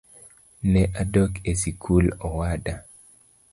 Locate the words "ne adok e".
0.71-1.53